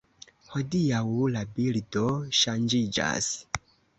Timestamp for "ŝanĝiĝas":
2.39-3.31